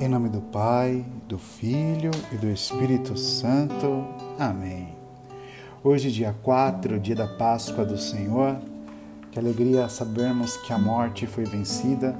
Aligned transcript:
Em 0.00 0.08
nome 0.08 0.30
do 0.30 0.40
Pai, 0.40 1.04
do 1.28 1.36
Filho 1.36 2.10
e 2.32 2.36
do 2.36 2.50
Espírito 2.50 3.18
Santo. 3.18 4.06
Amém. 4.38 4.96
Hoje, 5.84 6.10
dia 6.10 6.34
4, 6.42 6.98
dia 6.98 7.14
da 7.14 7.28
Páscoa 7.28 7.84
do 7.84 7.98
Senhor, 7.98 8.56
que 9.30 9.38
alegria 9.38 9.90
sabermos 9.90 10.56
que 10.56 10.72
a 10.72 10.78
morte 10.78 11.26
foi 11.26 11.44
vencida, 11.44 12.16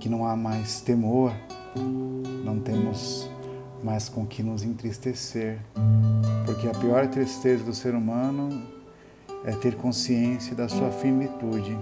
que 0.00 0.08
não 0.08 0.26
há 0.26 0.34
mais 0.34 0.80
temor, 0.80 1.30
não 2.42 2.58
temos 2.58 3.28
mais 3.82 4.08
com 4.08 4.24
que 4.24 4.42
nos 4.42 4.64
entristecer, 4.64 5.58
porque 6.46 6.66
a 6.66 6.72
pior 6.72 7.06
tristeza 7.08 7.62
do 7.64 7.74
ser 7.74 7.94
humano 7.94 8.62
é 9.44 9.52
ter 9.52 9.76
consciência 9.76 10.56
da 10.56 10.70
sua 10.70 10.90
finitude 10.90 11.76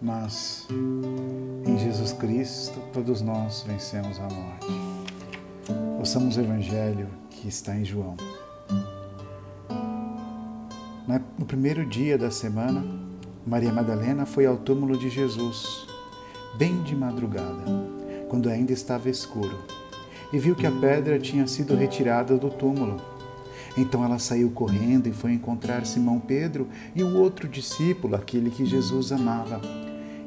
mas 0.00 0.66
em 1.66 1.78
Jesus 1.78 2.12
Cristo 2.12 2.78
todos 2.92 3.22
nós 3.22 3.64
vencemos 3.66 4.18
a 4.18 4.22
morte. 4.22 4.66
Ouçamos 5.98 6.36
o 6.36 6.40
Evangelho 6.40 7.08
que 7.30 7.48
está 7.48 7.74
em 7.74 7.84
João. 7.84 8.16
No 11.38 11.46
primeiro 11.46 11.86
dia 11.86 12.18
da 12.18 12.30
semana, 12.30 12.84
Maria 13.46 13.72
Madalena 13.72 14.26
foi 14.26 14.46
ao 14.46 14.56
túmulo 14.56 14.98
de 14.98 15.08
Jesus, 15.08 15.86
bem 16.58 16.82
de 16.82 16.96
madrugada, 16.96 17.64
quando 18.28 18.48
ainda 18.48 18.72
estava 18.72 19.08
escuro, 19.08 19.56
e 20.32 20.38
viu 20.38 20.56
que 20.56 20.66
a 20.66 20.72
pedra 20.72 21.18
tinha 21.18 21.46
sido 21.46 21.76
retirada 21.76 22.36
do 22.36 22.50
túmulo. 22.50 23.00
Então 23.78 24.04
ela 24.04 24.18
saiu 24.18 24.50
correndo 24.50 25.06
e 25.06 25.12
foi 25.12 25.32
encontrar 25.32 25.86
Simão 25.86 26.18
Pedro 26.18 26.66
e 26.94 27.02
o 27.02 27.16
outro 27.18 27.46
discípulo, 27.46 28.16
aquele 28.16 28.50
que 28.50 28.64
Jesus 28.64 29.12
amava 29.12 29.60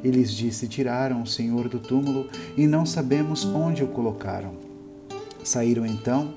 e 0.04 0.10
lhes 0.10 0.32
disse: 0.32 0.68
Tiraram 0.68 1.22
o 1.22 1.28
Senhor 1.28 1.68
do 1.68 1.80
túmulo 1.80 2.28
e 2.58 2.68
não 2.68 2.86
sabemos 2.86 3.46
onde 3.46 3.84
o 3.84 3.88
colocaram. 3.88 4.54
Saíram 5.44 5.86
então 5.86 6.34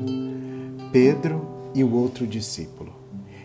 Pedro 0.93 1.47
e 1.75 1.83
o 1.83 1.93
outro 1.93 2.27
discípulo 2.27 2.93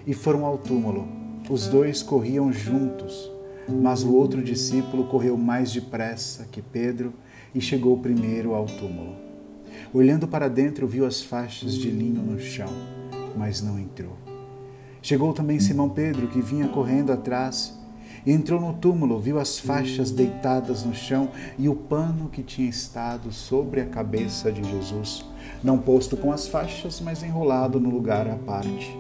e 0.08 0.14
foram 0.14 0.46
ao 0.46 0.58
túmulo. 0.58 1.06
Os 1.50 1.68
dois 1.68 2.02
corriam 2.02 2.52
juntos, 2.52 3.30
mas 3.70 4.04
o 4.04 4.14
outro 4.14 4.42
discípulo 4.42 5.06
correu 5.06 5.38
mais 5.38 5.72
depressa 5.72 6.48
que 6.50 6.62
Pedro 6.62 7.14
e 7.54 7.60
chegou 7.60 7.98
primeiro 8.00 8.54
ao 8.54 8.66
túmulo. 8.66 9.16
Olhando 9.94 10.28
para 10.28 10.48
dentro, 10.48 10.88
viu 10.88 11.06
as 11.06 11.22
faixas 11.22 11.74
de 11.74 11.90
linho 11.90 12.22
no 12.22 12.40
chão, 12.40 12.70
mas 13.38 13.62
não 13.62 13.78
entrou. 13.80 14.18
Chegou 15.02 15.34
também 15.34 15.60
Simão 15.60 15.90
Pedro, 15.90 16.28
que 16.28 16.42
vinha 16.42 16.68
correndo 16.68 17.12
atrás 17.12 17.78
Entrou 18.26 18.60
no 18.60 18.74
túmulo, 18.74 19.20
viu 19.20 19.40
as 19.40 19.60
faixas 19.60 20.12
deitadas 20.12 20.84
no 20.84 20.94
chão 20.94 21.30
e 21.58 21.70
o 21.70 21.76
pano 21.76 22.30
que 22.30 22.44
tinha 22.44 22.70
estado 22.70 23.32
sobre 23.32 23.82
a 23.82 23.86
cabeça 23.86 24.52
de 24.52 24.64
Jesus, 24.64 25.26
não 25.64 25.78
posto 25.78 26.18
com 26.18 26.32
as 26.32 26.48
faixas, 26.48 27.00
mas 27.00 27.24
enrolado 27.24 27.80
no 27.80 27.90
lugar 27.90 28.28
à 28.28 28.36
parte. 28.36 28.98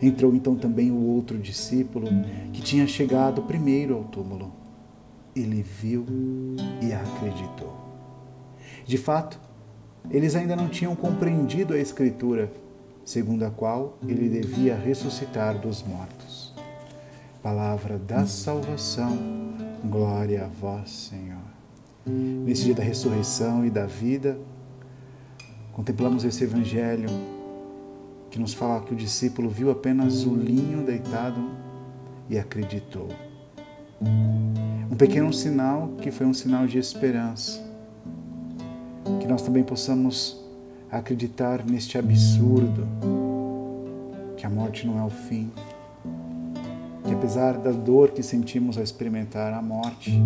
Entrou 0.00 0.34
então 0.34 0.54
também 0.54 0.90
o 0.90 1.00
outro 1.00 1.38
discípulo 1.38 2.06
que 2.52 2.62
tinha 2.62 2.86
chegado 2.86 3.42
primeiro 3.42 3.96
ao 3.96 4.04
túmulo. 4.04 4.52
Ele 5.34 5.62
viu 5.62 6.04
e 6.82 6.92
acreditou. 6.92 7.74
De 8.84 8.98
fato, 8.98 9.38
eles 10.10 10.34
ainda 10.34 10.56
não 10.56 10.68
tinham 10.68 10.94
compreendido 10.96 11.74
a 11.74 11.78
Escritura, 11.78 12.50
segundo 13.04 13.44
a 13.44 13.50
qual 13.50 13.98
ele 14.06 14.28
devia 14.28 14.74
ressuscitar 14.74 15.58
dos 15.58 15.82
mortos. 15.82 16.29
Palavra 17.42 17.98
da 17.98 18.26
salvação, 18.26 19.16
glória 19.82 20.44
a 20.44 20.46
vós, 20.46 20.90
Senhor. 20.90 21.40
Nesse 22.04 22.64
dia 22.64 22.74
da 22.74 22.82
ressurreição 22.82 23.64
e 23.64 23.70
da 23.70 23.86
vida, 23.86 24.38
contemplamos 25.72 26.22
esse 26.22 26.44
evangelho 26.44 27.08
que 28.30 28.38
nos 28.38 28.52
fala 28.52 28.82
que 28.82 28.92
o 28.92 28.96
discípulo 28.96 29.48
viu 29.48 29.70
apenas 29.70 30.26
o 30.26 30.34
linho 30.34 30.84
deitado 30.84 31.40
e 32.28 32.38
acreditou. 32.38 33.08
Um 34.90 34.96
pequeno 34.96 35.32
sinal 35.32 35.88
que 36.02 36.10
foi 36.10 36.26
um 36.26 36.34
sinal 36.34 36.66
de 36.66 36.76
esperança. 36.76 37.58
Que 39.18 39.26
nós 39.26 39.40
também 39.40 39.64
possamos 39.64 40.44
acreditar 40.90 41.64
neste 41.64 41.96
absurdo, 41.96 42.86
que 44.36 44.44
a 44.44 44.50
morte 44.50 44.86
não 44.86 44.98
é 44.98 45.02
o 45.02 45.10
fim, 45.10 45.50
que 47.04 47.12
apesar 47.12 47.58
da 47.58 47.70
dor 47.70 48.10
que 48.10 48.22
sentimos 48.22 48.76
ao 48.76 48.82
experimentar 48.82 49.52
a 49.52 49.62
morte, 49.62 50.20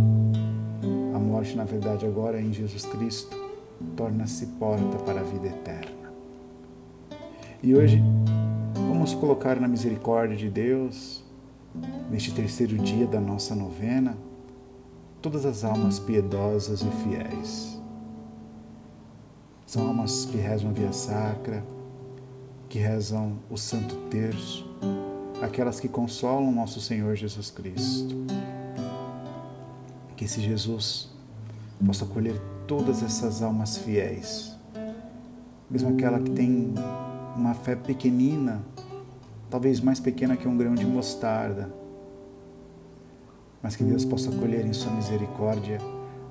a 1.15 1.19
morte, 1.19 1.57
na 1.57 1.65
verdade, 1.65 2.07
agora 2.07 2.41
em 2.41 2.53
Jesus 2.53 2.85
Cristo, 2.85 3.37
torna-se 3.97 4.47
porta 4.59 4.99
para 4.99 5.21
a 5.21 5.25
vida 5.25 5.49
eterna. 5.49 6.13
E 7.63 7.75
hoje, 7.75 8.03
vamos 8.75 9.15
colocar 9.15 9.59
na 9.61 9.69
misericórdia 9.69 10.37
de 10.37 10.51
Deus, 10.51 11.25
neste 12.11 12.33
terceiro 12.33 12.77
dia 12.79 13.07
da 13.07 13.21
nossa 13.21 13.55
novena, 13.55 14.17
todas 15.23 15.47
as 15.47 15.65
almas 15.65 15.99
piedosas 15.99 16.83
e 16.83 16.91
fiéis. 17.03 17.81
São 19.67 19.89
almas 19.89 20.27
que 20.27 20.37
rezam 20.37 20.71
a 20.71 20.73
via 20.73 20.93
sacra, 20.93 21.65
que 22.69 22.79
rezam 22.79 23.39
o 23.51 23.57
Santo 23.57 23.97
Terço, 24.11 24.69
aquelas 25.45 25.79
que 25.79 25.89
consolam 25.89 26.53
nosso 26.53 26.81
Senhor 26.81 27.15
Jesus 27.15 27.51
Cristo. 27.51 28.15
Que 30.17 30.25
esse 30.25 30.41
Jesus 30.41 31.11
possa 31.85 32.05
acolher 32.05 32.41
todas 32.67 33.03
essas 33.03 33.43
almas 33.43 33.77
fiéis, 33.77 34.57
mesmo 35.71 35.91
aquela 35.91 36.19
que 36.19 36.31
tem 36.31 36.73
uma 37.37 37.53
fé 37.53 37.77
pequenina, 37.77 38.63
talvez 39.51 39.81
mais 39.81 40.01
pequena 40.01 40.37
que 40.37 40.49
um 40.49 40.57
grão 40.57 40.75
de 40.75 40.87
mostarda, 40.87 41.73
mas 43.63 43.77
que 43.77 43.85
Deus 43.85 44.05
possa 44.05 44.31
acolher 44.31 44.65
em 44.65 44.73
Sua 44.73 44.93
misericórdia 44.93 45.79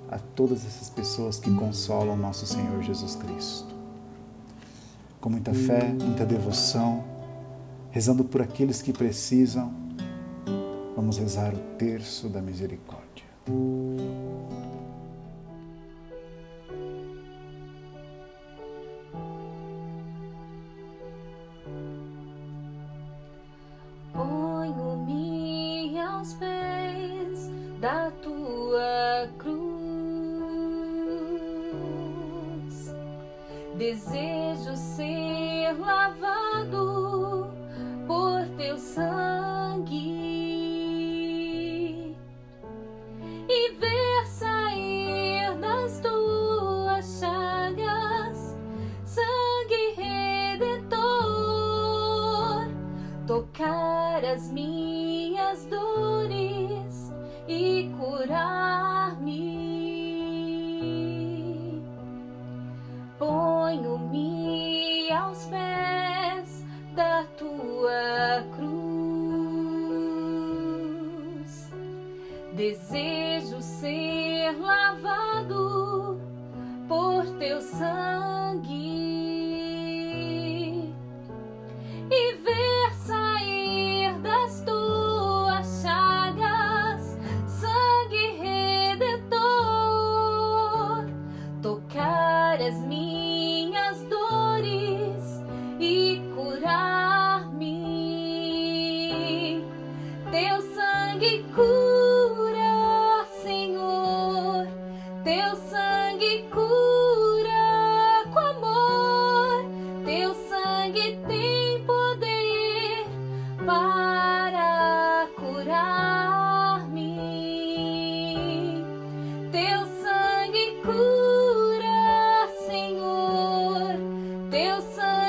a 0.10 0.18
todas 0.18 0.66
essas 0.66 0.90
pessoas 0.90 1.40
que 1.40 1.54
consolam 1.54 2.16
nosso 2.16 2.46
Senhor 2.46 2.82
Jesus 2.82 3.16
Cristo. 3.16 3.74
Com 5.20 5.30
muita 5.30 5.54
fé, 5.54 5.88
muita 5.88 6.26
devoção, 6.26 7.04
rezando 7.94 8.24
por 8.24 8.42
aqueles 8.42 8.82
que 8.82 8.92
precisam, 8.92 9.72
vamos 10.96 11.20
rezar 11.20 11.54
o 11.54 11.60
terço 11.78 12.28
da 12.28 12.42
misericórdia. 12.42 13.24
As 54.34 54.50
minhas 54.50 55.66
dores 55.68 57.14
e 57.48 57.92
curar-me. 58.00 59.44
Ponho-me 63.20 65.12
aos 65.12 65.46
pés 65.46 66.66
da 66.96 67.26
tua 67.38 68.44
cruz. 68.56 68.74
Desejo 72.54 73.62
ser 73.62 74.60
lavado 74.60 76.20
por 76.88 77.24
teu 77.38 77.62
sangue 77.62 78.33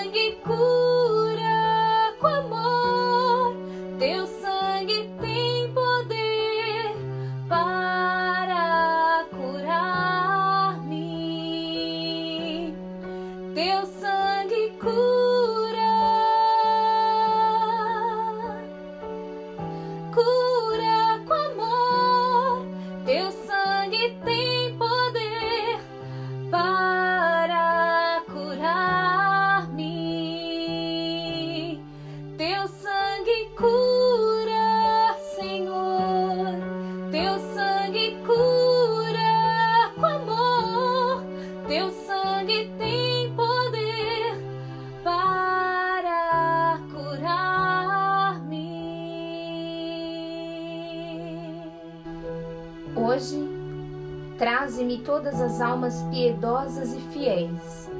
bagiku 0.05 0.94
todas 55.05 55.41
as 55.41 55.61
almas 55.61 56.03
piedosas 56.11 56.95
e 56.95 57.01
fiéis 57.13 57.91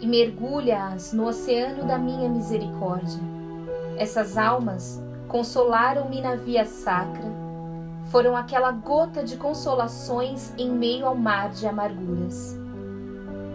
e 0.00 0.06
mergulha-as 0.06 1.12
no 1.12 1.26
oceano 1.26 1.86
da 1.86 1.98
minha 1.98 2.28
misericórdia. 2.28 3.20
Essas 3.96 4.38
almas 4.38 5.02
consolaram-me 5.28 6.20
na 6.20 6.36
via 6.36 6.64
sacra, 6.64 7.28
foram 8.10 8.34
aquela 8.34 8.72
gota 8.72 9.22
de 9.22 9.36
consolações 9.36 10.54
em 10.56 10.70
meio 10.70 11.04
ao 11.04 11.14
mar 11.14 11.50
de 11.50 11.66
amarguras. 11.66 12.56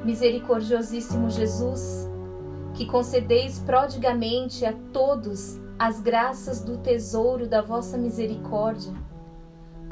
Misericordiosíssimo 0.06 1.30
Jesus, 1.30 2.08
que 2.76 2.86
concedeis 2.86 3.58
prodigamente 3.60 4.66
a 4.66 4.74
todos 4.92 5.60
as 5.80 6.00
graças 6.00 6.62
do 6.62 6.78
tesouro 6.78 7.48
da 7.48 7.62
vossa 7.62 7.98
misericórdia, 7.98 8.94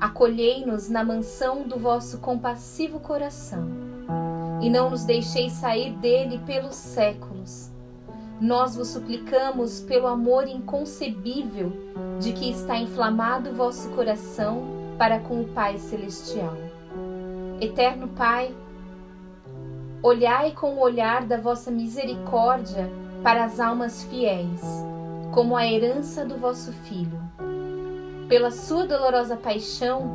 acolhei-nos 0.02 0.90
na 0.90 1.04
mansão 1.04 1.62
do 1.62 1.78
vosso 1.78 2.18
compassivo 2.18 3.00
coração 3.00 3.68
e 4.60 4.68
não 4.68 4.90
nos 4.90 5.06
deixeis 5.06 5.54
sair 5.54 5.94
dele 5.94 6.40
pelos 6.40 6.74
séculos. 6.74 7.70
Nós 8.40 8.76
vos 8.76 8.88
suplicamos 8.88 9.80
pelo 9.82 10.08
amor 10.08 10.48
inconcebível 10.48 11.72
de 12.20 12.34
que 12.34 12.50
está 12.50 12.78
inflamado 12.78 13.54
vosso 13.54 13.90
coração 13.90 14.64
para 14.98 15.20
com 15.20 15.42
o 15.42 15.48
Pai 15.50 15.78
Celestial. 15.78 16.58
Eterno 17.60 18.08
Pai, 18.08 18.56
olhai 20.02 20.52
com 20.54 20.74
o 20.74 20.80
olhar 20.80 21.28
da 21.28 21.38
vossa 21.38 21.70
misericórdia 21.70 22.90
para 23.22 23.44
as 23.44 23.60
almas 23.60 24.04
fiéis, 24.06 24.62
como 25.32 25.56
a 25.56 25.68
herança 25.68 26.26
do 26.26 26.38
vosso 26.38 26.72
Filho. 26.72 27.22
Pela 28.32 28.50
sua 28.50 28.86
dolorosa 28.86 29.36
paixão, 29.36 30.10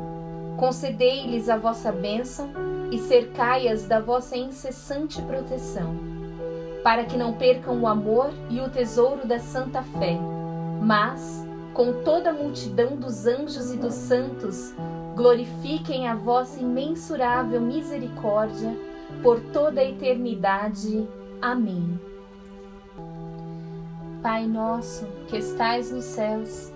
concedei-lhes 0.57 1.47
a 1.49 1.55
vossa 1.55 1.91
bênção 1.91 2.49
e 2.91 2.97
cercai-as 2.97 3.85
da 3.85 3.99
vossa 3.99 4.35
incessante 4.35 5.21
proteção, 5.21 5.95
para 6.83 7.05
que 7.05 7.15
não 7.15 7.33
percam 7.33 7.79
o 7.79 7.85
amor 7.85 8.31
e 8.49 8.59
o 8.59 8.71
tesouro 8.71 9.27
da 9.27 9.37
santa 9.37 9.83
fé, 9.83 10.17
mas, 10.81 11.45
com 11.75 12.01
toda 12.01 12.31
a 12.31 12.33
multidão 12.33 12.95
dos 12.95 13.27
anjos 13.27 13.71
e 13.71 13.77
dos 13.77 13.93
santos, 13.93 14.73
glorifiquem 15.15 16.07
a 16.07 16.15
vossa 16.15 16.59
imensurável 16.59 17.61
misericórdia 17.61 18.75
por 19.21 19.39
toda 19.53 19.79
a 19.79 19.85
eternidade. 19.85 21.07
Amém. 21.39 21.99
Pai 24.23 24.47
nosso, 24.47 25.05
que 25.27 25.37
estais 25.37 25.91
nos 25.91 26.05
céus, 26.05 26.75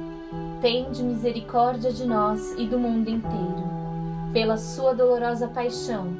tende 0.61 1.01
misericórdia 1.01 1.91
de 1.91 2.05
nós 2.05 2.53
e 2.55 2.67
do 2.67 2.77
mundo 2.77 3.09
inteiro. 3.09 3.63
Pela 4.31 4.57
sua 4.57 4.93
dolorosa 4.93 5.47
paixão, 5.47 6.15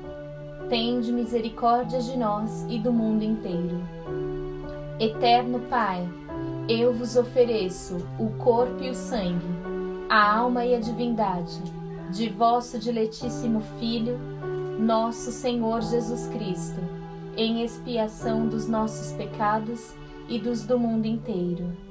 tende 0.67 1.11
misericórdia 1.11 2.01
de 2.01 2.17
nós 2.17 2.65
e 2.67 2.79
do 2.79 2.91
mundo 2.91 3.23
inteiro. 3.23 3.79
Eterno 4.99 5.59
Pai, 5.69 6.09
eu 6.67 6.91
vos 6.91 7.15
ofereço 7.15 7.97
o 8.19 8.31
corpo 8.31 8.83
e 8.83 8.89
o 8.89 8.95
sangue, 8.95 9.45
a 10.09 10.37
alma 10.37 10.65
e 10.65 10.73
a 10.73 10.79
divindade 10.79 11.61
de 12.09 12.27
vosso 12.27 12.79
diletíssimo 12.79 13.61
Filho, 13.79 14.17
nosso 14.79 15.31
Senhor 15.31 15.81
Jesus 15.83 16.25
Cristo, 16.27 16.81
em 17.37 17.63
expiação 17.63 18.47
dos 18.47 18.67
nossos 18.67 19.11
pecados 19.13 19.93
e 20.27 20.39
dos 20.39 20.63
do 20.63 20.79
mundo 20.79 21.05
inteiro. 21.05 21.90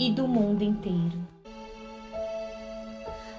e 0.00 0.10
do 0.10 0.26
mundo 0.26 0.64
inteiro. 0.64 1.20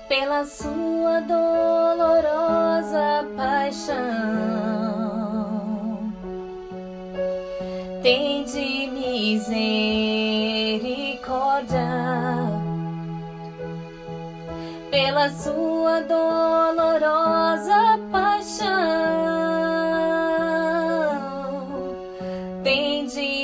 Pela 0.08 0.46
sua 0.46 1.20
dolorosa 1.22 3.26
paixão, 3.36 3.98
tende 8.04 8.88
misericórdia. 8.94 11.90
Pela 14.92 15.30
sua 15.30 16.02
dolorosa 16.02 18.00
paixão, 18.12 18.68
tende 22.64 23.41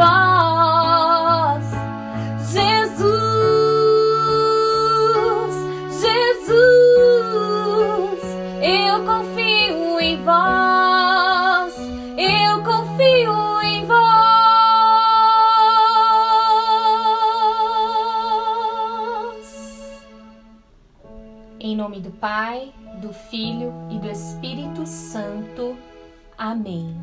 vós, 0.00 1.64
Jesus, 2.50 3.04
Jesus, 6.00 6.60
eu 8.62 9.04
confio 9.04 10.00
em 10.00 10.24
vós, 10.24 11.74
eu 12.16 12.62
confio 12.64 13.60
em 13.62 13.84
vós. 13.84 14.00
Em 21.60 21.76
nome 21.76 22.00
do 22.00 22.10
Pai, 22.12 22.72
do 23.02 23.12
Filho 23.12 23.74
e 23.90 23.98
do 23.98 24.08
Espírito 24.08 24.86
Santo. 24.86 25.76
Amém. 26.38 26.99